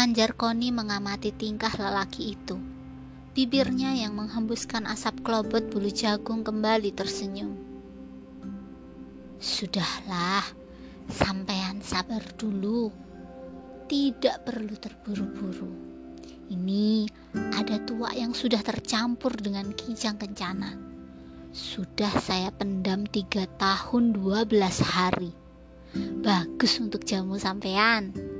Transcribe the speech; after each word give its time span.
Manjarkoni 0.00 0.72
mengamati 0.72 1.28
tingkah 1.28 1.76
lelaki 1.76 2.32
itu. 2.32 2.56
Bibirnya 3.36 3.92
yang 3.92 4.16
menghembuskan 4.16 4.88
asap 4.88 5.20
klobot 5.20 5.68
bulu 5.68 5.92
jagung 5.92 6.40
kembali 6.40 6.88
tersenyum. 6.96 7.52
Sudahlah, 9.36 10.40
sampean 11.04 11.84
sabar 11.84 12.24
dulu. 12.40 12.88
Tidak 13.92 14.40
perlu 14.40 14.72
terburu-buru. 14.80 15.68
Ini 16.48 17.04
ada 17.60 17.76
tua 17.84 18.16
yang 18.16 18.32
sudah 18.32 18.64
tercampur 18.64 19.36
dengan 19.36 19.68
kijang 19.76 20.16
kencana. 20.16 20.80
Sudah 21.52 22.16
saya 22.24 22.48
pendam 22.48 23.04
tiga 23.04 23.44
tahun 23.60 24.16
dua 24.16 24.48
belas 24.48 24.80
hari. 24.80 25.36
Bagus 26.24 26.80
untuk 26.80 27.04
jamu 27.04 27.36
sampean. 27.36 28.39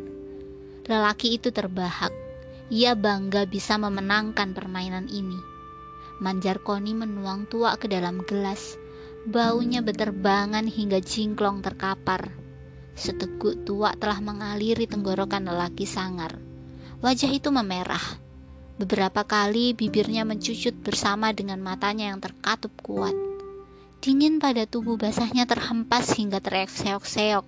Lelaki 0.91 1.39
itu 1.39 1.55
terbahak. 1.55 2.11
Ia 2.67 2.99
bangga 2.99 3.47
bisa 3.47 3.79
memenangkan 3.79 4.51
permainan 4.51 5.07
ini. 5.07 5.39
Manjarkoni 6.19 6.99
menuang 6.99 7.47
tua 7.47 7.79
ke 7.79 7.87
dalam 7.87 8.27
gelas. 8.27 8.75
Baunya 9.23 9.87
beterbangan 9.87 10.67
hingga 10.67 10.99
jingklong 10.99 11.63
terkapar. 11.63 12.35
Seteguk 12.99 13.63
tua 13.63 13.95
telah 13.95 14.19
mengaliri 14.19 14.91
tenggorokan 14.91 15.47
lelaki 15.47 15.87
sangar. 15.87 16.35
Wajah 16.99 17.39
itu 17.39 17.55
memerah. 17.55 18.03
Beberapa 18.75 19.23
kali 19.23 19.79
bibirnya 19.79 20.27
mencucut 20.27 20.75
bersama 20.83 21.31
dengan 21.31 21.63
matanya 21.63 22.11
yang 22.11 22.19
terkatup 22.19 22.75
kuat. 22.83 23.15
Dingin 24.03 24.43
pada 24.43 24.67
tubuh 24.67 24.99
basahnya 24.99 25.47
terhempas 25.47 26.19
hingga 26.19 26.43
terseok-seok. 26.43 27.47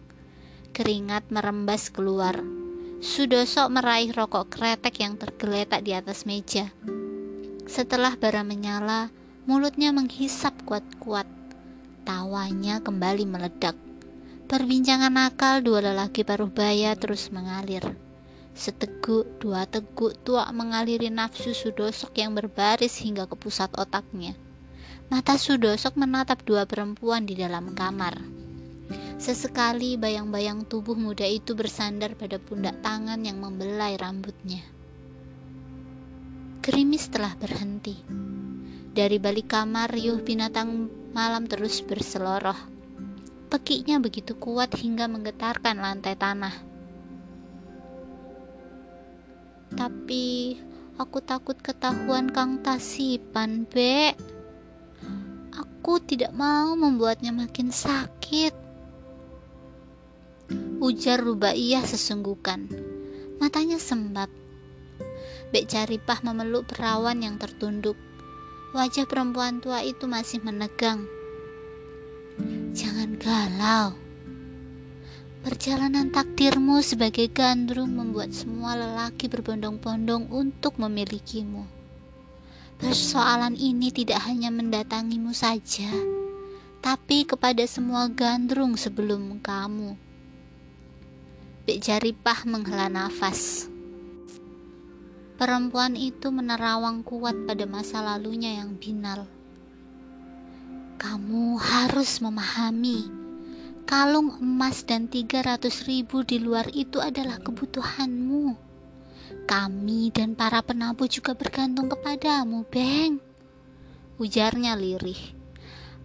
Keringat 0.70 1.26
merembas 1.34 1.90
keluar. 1.90 2.61
Sudosok 3.02 3.66
meraih 3.66 4.14
rokok 4.14 4.46
kretek 4.46 5.02
yang 5.02 5.18
tergeletak 5.18 5.82
di 5.82 5.90
atas 5.90 6.22
meja. 6.22 6.70
Setelah 7.66 8.14
bara 8.14 8.46
menyala, 8.46 9.10
mulutnya 9.42 9.90
menghisap 9.90 10.54
kuat-kuat. 10.62 11.26
Tawanya 12.06 12.78
kembali 12.78 13.26
meledak. 13.26 13.74
Perbincangan 14.46 15.10
nakal 15.10 15.66
dua 15.66 15.82
lelaki 15.82 16.22
paruh 16.22 16.46
baya 16.46 16.94
terus 16.94 17.34
mengalir. 17.34 17.82
Seteguk, 18.54 19.26
dua 19.42 19.66
teguk 19.66 20.14
tua 20.22 20.46
mengaliri 20.54 21.10
nafsu 21.10 21.58
Sudosok 21.58 22.14
yang 22.22 22.38
berbaris 22.38 23.02
hingga 23.02 23.26
ke 23.26 23.34
pusat 23.34 23.74
otaknya. 23.74 24.38
Mata 25.10 25.34
Sudosok 25.34 25.98
menatap 25.98 26.46
dua 26.46 26.70
perempuan 26.70 27.26
di 27.26 27.34
dalam 27.34 27.74
kamar. 27.74 28.31
Sesekali 29.22 29.94
bayang-bayang 29.94 30.66
tubuh 30.66 30.98
muda 30.98 31.22
itu 31.22 31.54
bersandar 31.54 32.18
pada 32.18 32.42
pundak 32.42 32.82
tangan 32.82 33.22
yang 33.22 33.38
membelai 33.38 33.94
rambutnya. 33.94 34.58
Gerimis 36.58 37.06
telah 37.06 37.30
berhenti. 37.38 38.02
Dari 38.90 39.22
balik 39.22 39.54
kamar, 39.54 39.94
riuh 39.94 40.18
binatang 40.26 40.90
malam 41.14 41.46
terus 41.46 41.86
berseloroh. 41.86 42.58
Pekiknya 43.46 44.02
begitu 44.02 44.34
kuat 44.34 44.74
hingga 44.74 45.06
menggetarkan 45.06 45.78
lantai 45.78 46.18
tanah. 46.18 46.54
Tapi 49.70 50.58
aku 50.98 51.22
takut 51.22 51.54
ketahuan 51.62 52.26
Kang 52.34 52.58
Tasipan, 52.58 53.70
Be. 53.70 54.18
Aku 55.54 56.02
tidak 56.02 56.34
mau 56.34 56.74
membuatnya 56.74 57.30
makin 57.30 57.70
sakit 57.70 58.61
ujar 60.82 61.22
Rubaiyah 61.22 61.86
sesungguhkan. 61.86 62.66
Matanya 63.38 63.78
sembab. 63.78 64.26
Bek 65.54 65.70
Caripah 65.70 66.18
memeluk 66.26 66.74
perawan 66.74 67.22
yang 67.22 67.38
tertunduk. 67.38 67.94
Wajah 68.74 69.06
perempuan 69.06 69.62
tua 69.62 69.86
itu 69.86 70.10
masih 70.10 70.42
menegang. 70.42 71.06
Jangan 72.74 73.14
galau. 73.14 73.94
Perjalanan 75.46 76.10
takdirmu 76.10 76.82
sebagai 76.82 77.30
gandrung 77.30 77.94
membuat 77.94 78.34
semua 78.34 78.74
lelaki 78.74 79.30
berbondong-bondong 79.30 80.34
untuk 80.34 80.82
memilikimu. 80.82 81.62
Persoalan 82.82 83.54
ini 83.54 83.94
tidak 83.94 84.26
hanya 84.26 84.50
mendatangimu 84.50 85.30
saja, 85.30 85.94
tapi 86.82 87.22
kepada 87.22 87.62
semua 87.70 88.10
gandrung 88.10 88.74
sebelum 88.74 89.38
kamu. 89.38 90.11
Bik 91.62 91.78
Jaripah 91.78 92.42
menghela 92.42 92.90
nafas. 92.90 93.70
Perempuan 95.38 95.94
itu 95.94 96.34
menerawang 96.34 97.06
kuat 97.06 97.38
pada 97.46 97.62
masa 97.70 98.02
lalunya 98.02 98.58
yang 98.58 98.74
binal. 98.74 99.30
Kamu 100.98 101.62
harus 101.62 102.18
memahami, 102.18 103.06
kalung 103.86 104.42
emas 104.42 104.82
dan 104.82 105.06
300 105.06 105.86
ribu 105.86 106.26
di 106.26 106.42
luar 106.42 106.66
itu 106.74 106.98
adalah 106.98 107.38
kebutuhanmu. 107.38 108.58
Kami 109.46 110.10
dan 110.10 110.34
para 110.34 110.66
penabuh 110.66 111.06
juga 111.06 111.38
bergantung 111.38 111.86
kepadamu, 111.86 112.66
Beng. 112.66 113.22
Ujarnya 114.18 114.74
lirih. 114.74 115.38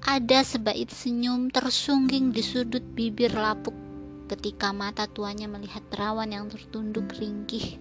Ada 0.06 0.46
sebaik 0.46 0.94
senyum 0.94 1.50
tersungging 1.50 2.30
di 2.30 2.46
sudut 2.46 2.86
bibir 2.94 3.34
lapuk 3.34 3.87
ketika 4.28 4.76
mata 4.76 5.08
tuanya 5.08 5.48
melihat 5.48 5.82
perawan 5.88 6.30
yang 6.30 6.52
tertunduk 6.52 7.08
ringkih. 7.16 7.80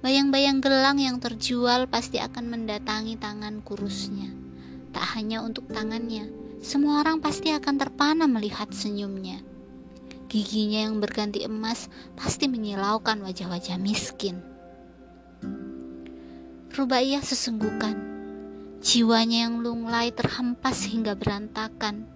Bayang-bayang 0.00 0.64
gelang 0.64 0.96
yang 0.96 1.20
terjual 1.20 1.84
pasti 1.84 2.16
akan 2.16 2.48
mendatangi 2.48 3.20
tangan 3.20 3.60
kurusnya. 3.60 4.32
Tak 4.96 5.20
hanya 5.20 5.44
untuk 5.44 5.68
tangannya, 5.68 6.32
semua 6.64 7.04
orang 7.04 7.20
pasti 7.20 7.52
akan 7.52 7.76
terpana 7.76 8.24
melihat 8.24 8.72
senyumnya. 8.72 9.44
Giginya 10.30 10.86
yang 10.86 11.02
berganti 11.02 11.42
emas 11.42 11.90
pasti 12.14 12.48
menyilaukan 12.48 13.20
wajah-wajah 13.20 13.76
miskin. 13.82 14.40
Rubaiyah 16.70 17.18
sesenggukan. 17.18 17.98
Jiwanya 18.78 19.50
yang 19.50 19.58
lunglai 19.60 20.14
terhempas 20.14 20.86
hingga 20.86 21.18
berantakan. 21.18 22.06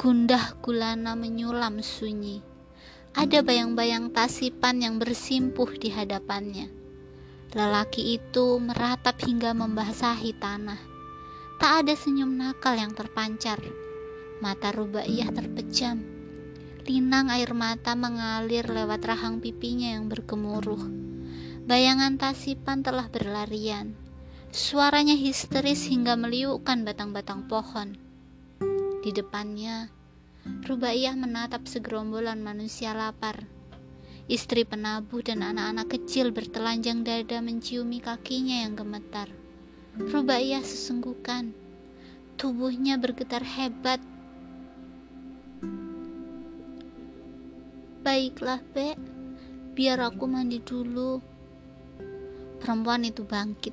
Gundah 0.00 0.56
gulana 0.64 1.12
menyulam 1.12 1.84
sunyi. 1.84 2.47
Ada 3.16 3.40
bayang-bayang 3.40 4.12
tasipan 4.12 4.84
yang 4.84 5.00
bersimpuh 5.00 5.72
di 5.80 5.88
hadapannya. 5.88 6.68
Lelaki 7.56 8.20
itu 8.20 8.60
meratap 8.60 9.16
hingga 9.24 9.56
membasahi 9.56 10.36
tanah. 10.36 10.76
Tak 11.56 11.72
ada 11.84 11.94
senyum 11.96 12.36
nakal 12.36 12.76
yang 12.76 12.92
terpancar. 12.92 13.56
Mata 14.44 14.68
Rubaiyah 14.68 15.32
terpejam. 15.32 16.04
Linang 16.84 17.32
air 17.32 17.52
mata 17.56 17.96
mengalir 17.96 18.68
lewat 18.68 19.00
rahang 19.04 19.40
pipinya 19.40 19.96
yang 19.96 20.12
bergemuruh. 20.12 20.84
Bayangan 21.64 22.20
tasipan 22.20 22.84
telah 22.84 23.08
berlarian. 23.08 23.96
Suaranya 24.48 25.12
histeris 25.12 25.88
hingga 25.88 26.16
meliukkan 26.16 26.84
batang-batang 26.84 27.44
pohon. 27.48 27.96
Di 29.04 29.12
depannya, 29.12 29.92
Rubaiyah 30.68 31.16
menatap 31.16 31.64
segerombolan 31.64 32.44
manusia 32.44 32.92
lapar. 32.92 33.48
Istri 34.28 34.68
penabuh 34.68 35.24
dan 35.24 35.40
anak-anak 35.40 35.88
kecil 35.96 36.36
bertelanjang 36.36 37.00
dada 37.00 37.40
menciumi 37.40 38.04
kakinya 38.04 38.68
yang 38.68 38.76
gemetar. 38.76 39.32
Rubaiyah 39.96 40.60
sesenggukan. 40.60 41.56
Tubuhnya 42.36 43.00
bergetar 43.00 43.40
hebat. 43.40 44.04
Baiklah, 48.04 48.60
Be. 48.76 48.94
Biar 49.72 49.96
aku 50.04 50.28
mandi 50.28 50.60
dulu. 50.60 51.24
Perempuan 52.60 53.08
itu 53.08 53.24
bangkit. 53.24 53.72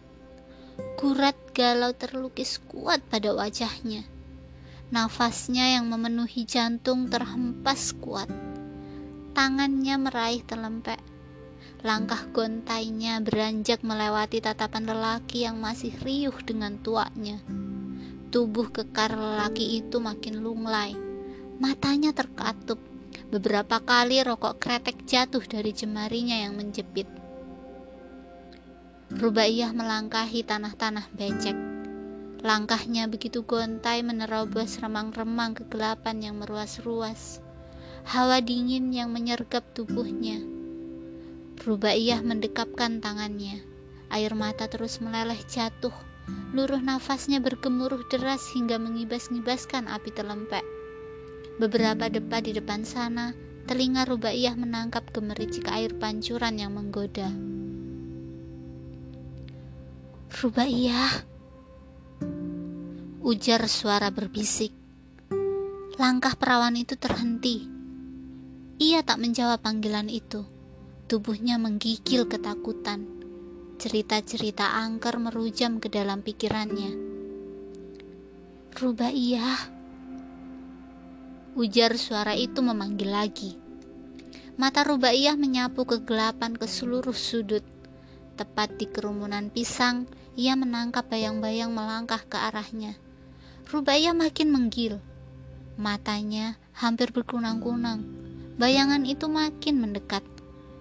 Kurat 0.95 1.35
galau 1.51 1.91
terlukis 1.91 2.63
kuat 2.63 3.03
pada 3.11 3.35
wajahnya. 3.35 4.14
Nafasnya 4.93 5.81
yang 5.81 5.89
memenuhi 5.89 6.45
jantung 6.45 7.09
terhempas 7.09 7.89
kuat. 7.97 8.29
Tangannya 9.33 9.97
meraih 9.97 10.45
telempek. 10.45 11.01
Langkah 11.81 12.29
gontainya 12.29 13.17
beranjak 13.17 13.81
melewati 13.81 14.45
tatapan 14.45 14.85
lelaki 14.85 15.41
yang 15.41 15.57
masih 15.57 15.89
riuh 16.05 16.37
dengan 16.45 16.77
tuanya. 16.85 17.41
Tubuh 18.29 18.69
kekar 18.69 19.17
lelaki 19.17 19.81
itu 19.81 19.97
makin 19.97 20.45
lunglai. 20.45 20.93
Matanya 21.57 22.13
terkatup. 22.13 22.77
Beberapa 23.33 23.81
kali 23.81 24.21
rokok 24.21 24.61
kretek 24.61 25.01
jatuh 25.09 25.41
dari 25.49 25.73
jemarinya 25.73 26.45
yang 26.45 26.53
menjepit. 26.53 27.09
Rubaiyah 29.09 29.73
melangkahi 29.73 30.45
tanah-tanah 30.45 31.09
becek 31.09 31.74
Langkahnya 32.43 33.07
begitu 33.07 33.45
gontai 33.45 34.03
menerobos 34.03 34.81
remang-remang 34.81 35.55
kegelapan 35.55 36.19
yang 36.19 36.35
meruas-ruas. 36.41 37.39
Hawa 38.05 38.43
dingin 38.43 38.91
yang 38.91 39.13
menyergap 39.13 39.63
tubuhnya. 39.71 40.43
Rubaiyah 41.63 42.19
mendekapkan 42.21 42.99
tangannya. 42.99 43.63
Air 44.11 44.35
mata 44.35 44.67
terus 44.67 44.99
meleleh 44.99 45.39
jatuh. 45.47 45.95
Luruh 46.51 46.81
nafasnya 46.81 47.41
bergemuruh 47.41 48.05
deras 48.11 48.41
hingga 48.53 48.77
mengibas-ngibaskan 48.77 49.89
api 49.89 50.09
telempek. 50.13 50.65
Beberapa 51.55 52.11
depa 52.11 52.43
di 52.43 52.51
depan 52.51 52.83
sana, 52.83 53.31
telinga 53.65 54.05
Rubaiyah 54.05 54.53
menangkap 54.53 55.09
gemericik 55.15 55.71
air 55.71 55.95
pancuran 55.97 56.59
yang 56.59 56.75
menggoda. 56.75 57.31
Rubaiyah, 60.35 61.23
ujar 63.25 63.65
suara 63.65 64.13
berbisik. 64.13 64.69
Langkah 65.97 66.37
perawan 66.37 66.77
itu 66.77 66.93
terhenti. 66.93 67.65
Ia 68.77 69.01
tak 69.01 69.17
menjawab 69.17 69.65
panggilan 69.65 70.13
itu. 70.13 70.45
Tubuhnya 71.09 71.57
menggigil 71.57 72.29
ketakutan. 72.29 73.01
Cerita-cerita 73.81 74.77
angker 74.77 75.17
merujam 75.17 75.81
ke 75.81 75.89
dalam 75.89 76.21
pikirannya. 76.21 76.93
Rubaiyah, 78.77 79.73
ujar 81.57 81.97
suara 81.97 82.37
itu 82.37 82.61
memanggil 82.61 83.09
lagi. 83.09 83.57
Mata 84.53 84.85
Rubaiyah 84.85 85.33
menyapu 85.33 85.81
kegelapan 85.89 86.53
ke 86.53 86.69
seluruh 86.69 87.17
sudut. 87.17 87.65
Tepat 88.37 88.77
di 88.77 88.85
kerumunan 88.85 89.49
pisang, 89.49 90.05
ia 90.37 90.53
menangkap 90.53 91.09
bayang-bayang 91.09 91.73
melangkah 91.73 92.21
ke 92.21 92.37
arahnya. 92.37 93.01
Rubaiyah 93.65 94.13
makin 94.13 94.53
menggil. 94.53 95.01
Matanya 95.73 96.53
hampir 96.77 97.09
berkunang-kunang. 97.09 98.05
Bayangan 98.61 99.01
itu 99.09 99.25
makin 99.25 99.81
mendekat. 99.81 100.21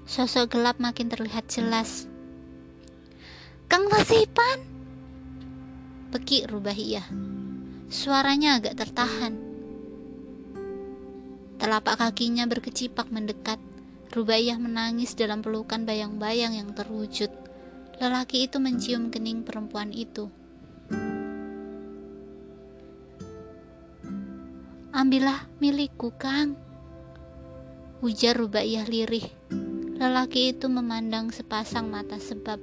Sosok 0.04 0.52
gelap 0.52 0.76
makin 0.76 1.08
terlihat 1.08 1.48
jelas. 1.48 2.04
Kang 3.72 3.88
Tasipan! 3.88 4.68
Pekik 6.12 6.44
Rubaiyah. 6.44 7.08
Suaranya 7.88 8.60
agak 8.60 8.76
tertahan. 8.76 9.32
Telapak 11.56 12.04
kakinya 12.04 12.44
berkecipak 12.44 13.08
mendekat. 13.08 13.56
Rubaiyah 14.12 14.60
menangis 14.60 15.16
dalam 15.16 15.40
pelukan 15.40 15.88
bayang-bayang 15.88 16.52
yang 16.52 16.76
terwujud. 16.76 17.32
Lelaki 17.96 18.44
itu 18.44 18.60
mencium 18.60 19.08
kening 19.08 19.40
perempuan 19.40 19.88
itu. 19.88 20.28
Ambillah 25.04 25.52
milikku, 25.60 26.16
Kang. 26.16 26.56
Ujar 28.00 28.40
Rubaiyah 28.40 28.88
lirih. 28.88 29.28
Lelaki 30.00 30.56
itu 30.56 30.64
memandang 30.72 31.28
sepasang 31.28 31.92
mata 31.92 32.16
sebab 32.16 32.56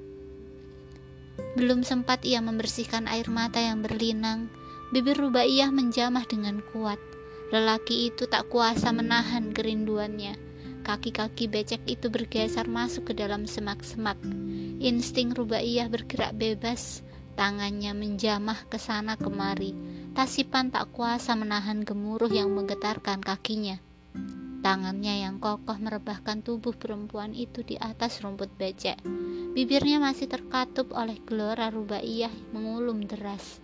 belum 1.53 1.85
sempat 1.85 2.25
ia 2.25 2.41
membersihkan 2.41 3.05
air 3.05 3.29
mata 3.29 3.61
yang 3.61 3.85
berlinang, 3.85 4.49
bibir 4.89 5.21
Rubaiyah 5.21 5.69
menjamah 5.69 6.25
dengan 6.25 6.65
kuat. 6.73 6.97
Lelaki 7.53 8.09
itu 8.09 8.25
tak 8.25 8.49
kuasa 8.49 8.89
menahan 8.89 9.53
kerinduannya. 9.53 10.33
Kaki-kaki 10.81 11.45
becek 11.45 11.85
itu 11.85 12.09
bergeser 12.09 12.65
masuk 12.65 13.13
ke 13.13 13.21
dalam 13.21 13.45
semak-semak. 13.45 14.17
Insting 14.81 15.37
Rubaiyah 15.37 15.93
bergerak 15.93 16.33
bebas, 16.41 17.05
tangannya 17.37 17.93
menjamah 17.93 18.65
ke 18.65 18.81
sana 18.81 19.13
kemari 19.13 19.90
Tasipan 20.11 20.75
tak 20.75 20.91
kuasa 20.91 21.39
menahan 21.39 21.87
gemuruh 21.87 22.27
yang 22.27 22.51
menggetarkan 22.51 23.23
kakinya. 23.23 23.79
Tangannya 24.59 25.23
yang 25.23 25.39
kokoh 25.39 25.79
merebahkan 25.79 26.43
tubuh 26.43 26.75
perempuan 26.75 27.31
itu 27.31 27.63
di 27.63 27.79
atas 27.79 28.19
rumput 28.19 28.51
becek. 28.59 28.99
Bibirnya 29.55 30.03
masih 30.03 30.27
terkatup 30.27 30.91
oleh 30.91 31.15
gelora 31.23 31.71
rubaiyah 31.71 32.51
mengulum 32.51 33.07
deras. 33.07 33.63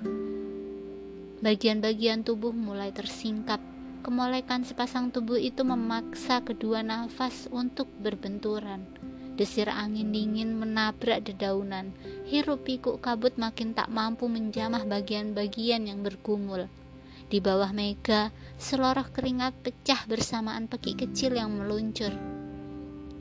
Bagian-bagian 1.44 2.24
tubuh 2.24 2.56
mulai 2.56 2.96
tersingkap. 2.96 3.60
Kemolekan 4.08 4.64
sepasang 4.64 5.12
tubuh 5.12 5.36
itu 5.36 5.68
memaksa 5.68 6.40
kedua 6.48 6.80
nafas 6.80 7.52
untuk 7.52 7.92
berbenturan. 8.00 8.88
Desir 9.38 9.70
angin 9.70 10.10
dingin 10.10 10.58
menabrak 10.58 11.30
dedaunan. 11.30 11.94
Hirup 12.26 12.66
pikuk 12.66 12.98
kabut 13.06 13.38
makin 13.38 13.78
tak 13.78 13.94
mampu 13.94 14.26
menjamah 14.26 14.82
bagian-bagian 14.90 15.86
yang 15.86 16.02
bergumul. 16.02 16.66
Di 17.30 17.38
bawah 17.38 17.70
mega, 17.70 18.34
seloroh 18.58 19.14
keringat 19.14 19.54
pecah 19.62 20.10
bersamaan 20.10 20.66
peki 20.66 20.98
kecil 20.98 21.38
yang 21.38 21.54
meluncur. 21.54 22.10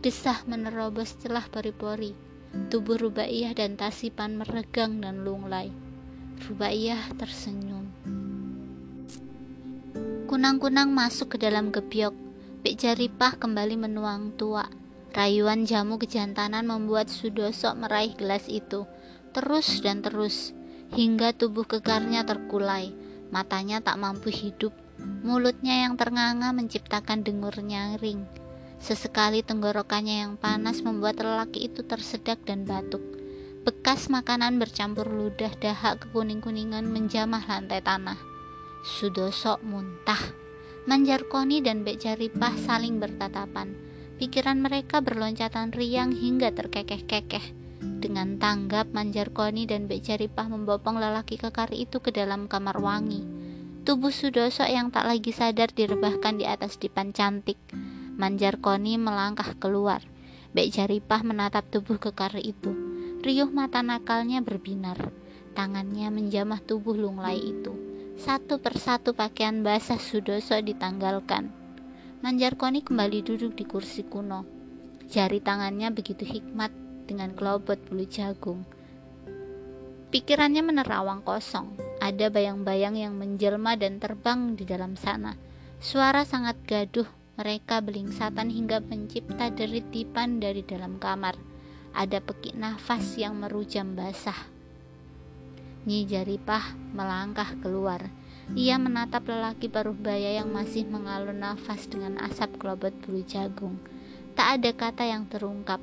Desah 0.00 0.40
menerobos 0.48 1.20
celah 1.20 1.44
pori-pori. 1.52 2.16
Tubuh 2.72 2.96
Rubaiyah 2.96 3.52
dan 3.52 3.76
Tasipan 3.76 4.40
meregang 4.40 5.04
dan 5.04 5.20
lunglai. 5.20 5.68
Rubaiyah 6.48 7.12
tersenyum. 7.20 7.92
Kunang-kunang 10.30 10.88
masuk 10.96 11.36
ke 11.36 11.44
dalam 11.44 11.68
gebyok. 11.68 12.14
Pik 12.64 12.74
Jaripah 12.80 13.36
kembali 13.36 13.76
menuang 13.76 14.38
tua. 14.40 14.85
Rayuan 15.16 15.64
jamu 15.64 15.96
kejantanan 15.96 16.68
membuat 16.68 17.08
Sudoso 17.08 17.72
meraih 17.72 18.12
gelas 18.20 18.52
itu, 18.52 18.84
terus 19.32 19.80
dan 19.80 20.04
terus, 20.04 20.52
hingga 20.92 21.32
tubuh 21.32 21.64
kekarnya 21.64 22.28
terkulai, 22.28 22.92
matanya 23.32 23.80
tak 23.80 23.96
mampu 23.96 24.28
hidup, 24.28 24.76
mulutnya 25.24 25.88
yang 25.88 25.96
ternganga 25.96 26.52
menciptakan 26.52 27.24
dengur 27.24 27.56
nyaring. 27.56 28.28
Sesekali 28.76 29.40
tenggorokannya 29.40 30.20
yang 30.20 30.36
panas 30.36 30.84
membuat 30.84 31.16
lelaki 31.16 31.64
itu 31.72 31.80
tersedak 31.80 32.36
dan 32.44 32.68
batuk. 32.68 33.00
Bekas 33.64 34.12
makanan 34.12 34.60
bercampur 34.60 35.08
ludah 35.08 35.56
dahak 35.56 36.04
kekuning-kuningan 36.04 36.84
menjamah 36.84 37.40
lantai 37.40 37.80
tanah. 37.80 38.20
Sudoso 38.84 39.56
muntah. 39.64 40.20
Manjarkoni 40.84 41.64
dan 41.64 41.88
Bek 41.88 42.04
Jaripah 42.04 42.52
saling 42.68 43.00
bertatapan 43.00 43.85
Pikiran 44.16 44.64
mereka 44.64 45.04
berloncatan 45.04 45.76
riang 45.76 46.08
hingga 46.08 46.48
terkekeh-kekeh. 46.56 47.52
Dengan 48.00 48.40
tanggap, 48.40 48.88
Manjarkoni 48.88 49.68
dan 49.68 49.84
Bek 49.92 50.08
Jaripah 50.08 50.48
membopong 50.48 50.96
lelaki 50.96 51.36
kekar 51.36 51.68
itu 51.76 52.00
ke 52.00 52.16
dalam 52.16 52.48
kamar 52.48 52.80
wangi. 52.80 53.20
Tubuh 53.84 54.08
Sudoso 54.08 54.64
yang 54.64 54.88
tak 54.88 55.04
lagi 55.04 55.36
sadar 55.36 55.68
direbahkan 55.68 56.40
di 56.40 56.48
atas 56.48 56.80
dipan 56.80 57.12
cantik. 57.12 57.60
Manjarkoni 58.16 58.96
melangkah 58.96 59.52
keluar. 59.60 60.00
Bek 60.56 60.72
Jaripah 60.72 61.20
menatap 61.20 61.68
tubuh 61.68 62.00
kekar 62.00 62.40
itu. 62.40 62.72
Riuh 63.20 63.52
mata 63.52 63.84
nakalnya 63.84 64.40
berbinar. 64.40 65.12
Tangannya 65.52 66.08
menjamah 66.08 66.64
tubuh 66.64 66.96
lunglai 66.96 67.36
itu. 67.36 67.76
Satu 68.16 68.64
persatu 68.64 69.12
pakaian 69.12 69.60
basah 69.60 70.00
Sudoso 70.00 70.56
ditanggalkan. 70.56 71.65
Manjarkoni 72.26 72.82
kembali 72.82 73.22
duduk 73.22 73.54
di 73.54 73.62
kursi 73.62 74.02
kuno. 74.02 74.42
Jari 75.06 75.38
tangannya 75.38 75.94
begitu 75.94 76.26
hikmat 76.26 76.74
dengan 77.06 77.30
kelobot 77.38 77.78
bulu 77.86 78.02
jagung. 78.02 78.66
Pikirannya 80.10 80.58
menerawang 80.66 81.22
kosong. 81.22 81.78
Ada 82.02 82.26
bayang-bayang 82.34 82.98
yang 82.98 83.14
menjelma 83.14 83.78
dan 83.78 84.02
terbang 84.02 84.58
di 84.58 84.66
dalam 84.66 84.98
sana. 84.98 85.38
Suara 85.78 86.26
sangat 86.26 86.58
gaduh. 86.66 87.06
Mereka 87.38 87.78
belingsatan 87.86 88.50
hingga 88.50 88.82
mencipta 88.82 89.46
deritipan 89.54 90.42
dari 90.42 90.66
dalam 90.66 90.98
kamar. 90.98 91.38
Ada 91.94 92.18
pekik 92.26 92.58
nafas 92.58 93.06
yang 93.14 93.38
merujam 93.38 93.94
basah. 93.94 94.50
Nyi 95.86 96.02
Jaripah 96.10 96.74
melangkah 96.90 97.54
keluar 97.62 98.02
ia 98.54 98.78
menatap 98.78 99.26
lelaki 99.26 99.66
paruh 99.66 99.96
baya 99.96 100.38
yang 100.38 100.54
masih 100.54 100.86
mengalun 100.86 101.42
nafas 101.42 101.90
dengan 101.90 102.14
asap 102.22 102.62
kelobot 102.62 102.94
bulu 103.02 103.26
jagung. 103.26 103.82
Tak 104.38 104.60
ada 104.62 104.70
kata 104.70 105.02
yang 105.02 105.26
terungkap. 105.26 105.82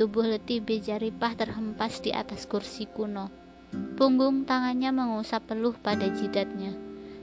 Tubuh 0.00 0.24
letih 0.24 0.64
Bejaripah 0.64 1.36
terhempas 1.36 2.00
di 2.00 2.14
atas 2.14 2.48
kursi 2.48 2.88
kuno. 2.88 3.28
Punggung 4.00 4.48
tangannya 4.48 4.88
mengusap 4.88 5.52
peluh 5.52 5.76
pada 5.76 6.08
jidatnya. 6.08 6.72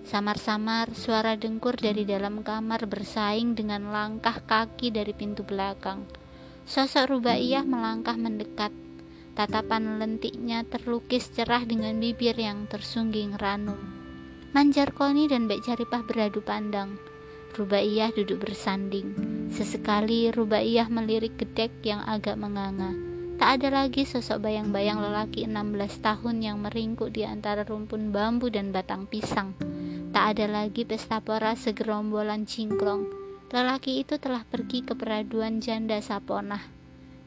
Samar-samar 0.05 0.93
suara 0.93 1.33
dengkur 1.33 1.81
dari 1.81 2.05
dalam 2.05 2.45
kamar 2.45 2.85
bersaing 2.85 3.57
dengan 3.57 3.89
langkah 3.89 4.37
kaki 4.45 4.93
dari 4.93 5.17
pintu 5.17 5.41
belakang. 5.41 6.05
Sosok 6.69 7.17
Rubaiyah 7.17 7.65
melangkah 7.65 8.13
mendekat. 8.13 8.69
Tatapan 9.33 9.97
lentiknya 9.97 10.61
terlukis 10.61 11.33
cerah 11.33 11.65
dengan 11.65 11.97
bibir 11.97 12.37
yang 12.37 12.69
tersungging 12.69 13.33
ranum. 13.33 14.04
Manjarkoni 14.55 15.27
dan 15.27 15.51
Mbak 15.51 15.67
Jaripah 15.67 15.99
beradu 16.07 16.39
pandang. 16.39 16.95
Rubaiyah 17.59 18.15
duduk 18.15 18.47
bersanding. 18.47 19.11
Sesekali 19.51 20.31
Rubaiyah 20.31 20.87
melirik 20.87 21.35
gedek 21.35 21.75
yang 21.83 21.99
agak 22.07 22.39
menganga. 22.39 22.95
Tak 23.35 23.59
ada 23.59 23.83
lagi 23.83 24.07
sosok 24.07 24.47
bayang-bayang 24.47 25.03
lelaki 25.03 25.43
16 25.43 25.99
tahun 25.99 26.39
yang 26.39 26.63
meringkuk 26.63 27.11
di 27.11 27.27
antara 27.27 27.67
rumpun 27.67 28.15
bambu 28.15 28.47
dan 28.47 28.71
batang 28.71 29.11
pisang. 29.11 29.59
Tak 30.15 30.39
ada 30.39 30.47
lagi 30.47 30.87
pesta 30.87 31.19
pora 31.19 31.51
segerombolan 31.59 32.47
cingklong. 32.47 33.11
Lelaki 33.51 34.07
itu 34.07 34.15
telah 34.23 34.47
pergi 34.47 34.87
ke 34.87 34.95
peraduan 34.95 35.59
janda 35.59 35.99
Saponah. 35.99 36.63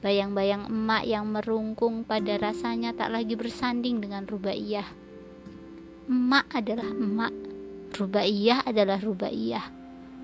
Bayang-bayang 0.01 0.73
emak 0.73 1.05
yang 1.05 1.29
merungkung 1.29 2.09
pada 2.09 2.41
rasanya 2.41 2.97
tak 2.97 3.13
lagi 3.13 3.37
bersanding 3.37 4.01
dengan 4.01 4.25
rubaiyah. 4.25 5.08
Emak 6.09 6.57
adalah 6.57 6.89
emak, 6.89 7.37
rubaiyah 7.93 8.65
adalah 8.65 8.97
rubaiyah. 8.97 9.69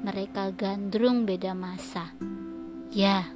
Mereka 0.00 0.56
gandrung 0.56 1.28
beda 1.28 1.52
masa. 1.52 2.08
Ya, 2.88 3.28